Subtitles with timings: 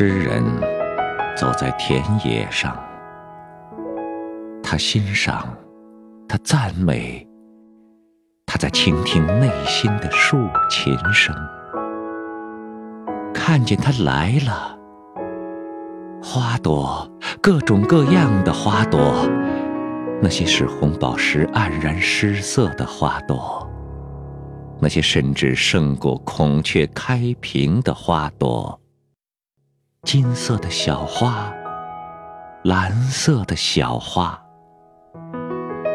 [0.00, 0.44] 诗人
[1.36, 2.72] 走在田野上，
[4.62, 5.52] 他欣赏，
[6.28, 7.26] 他赞美，
[8.46, 10.36] 他在倾听内心的竖
[10.70, 11.34] 琴声。
[13.34, 14.78] 看见他来了，
[16.22, 17.10] 花朵，
[17.42, 19.26] 各种各样的花朵，
[20.22, 23.68] 那些使红宝石黯然失色的花朵，
[24.80, 28.80] 那些甚至胜过孔雀开屏的花朵。
[30.04, 31.52] 金色的小花，
[32.62, 34.40] 蓝色的小花，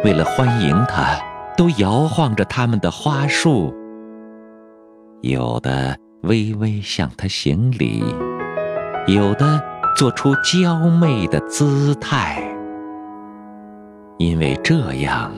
[0.04, 1.18] 为了欢迎他，
[1.56, 3.74] 都摇晃着他们的花束。
[5.22, 8.04] 有的微微向他行礼，
[9.08, 9.64] 有的
[9.96, 12.44] 做出娇媚的姿态，
[14.18, 15.32] 因为这样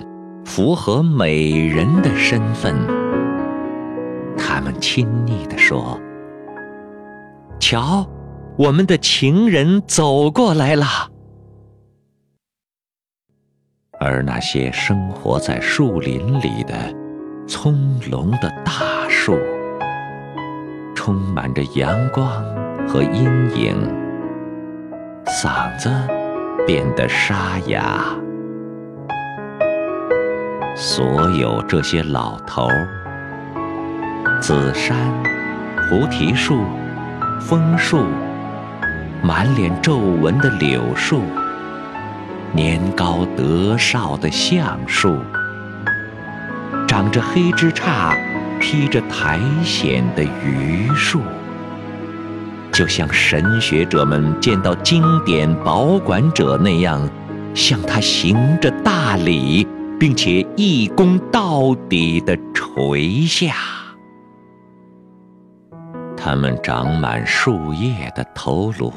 [0.43, 2.75] 符合美人的身份。
[4.35, 5.97] 他们亲昵地说
[7.59, 8.05] ：“瞧。”
[8.57, 10.85] 我们的情人走过来了，
[13.99, 16.73] 而那些生活在树林里的
[17.45, 19.37] 葱茏的大树，
[20.95, 22.25] 充满着阳光
[22.87, 23.25] 和阴
[23.57, 23.75] 影，
[25.25, 25.89] 嗓子
[26.65, 28.15] 变得沙哑。
[30.77, 32.87] 所有这些老头儿，
[34.41, 34.95] 紫杉、
[35.89, 36.63] 菩提树、
[37.41, 38.05] 枫树。
[39.25, 41.23] 满脸皱纹的柳树，
[42.53, 45.17] 年高德少的橡树，
[46.87, 48.15] 长着黑枝杈、
[48.61, 51.21] 披着苔藓的榆树，
[52.71, 57.09] 就像神学者们见到经典保管者那样，
[57.55, 59.67] 向他行着大礼，
[59.99, 63.55] 并且一躬到底的垂下。
[66.27, 68.91] 它们长满树叶的头颅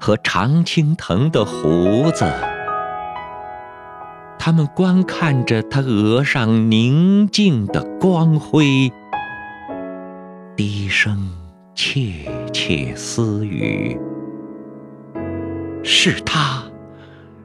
[0.00, 2.24] 和常青藤的胡子，
[4.38, 8.90] 他们观看着他额上宁静的光辉，
[10.56, 11.30] 低声
[11.74, 14.00] 窃窃私语
[15.84, 16.62] ：“是他，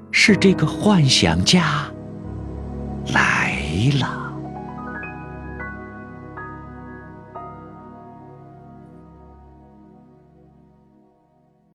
[0.09, 1.83] 是这个幻想家
[3.13, 3.57] 来
[3.99, 4.30] 了。”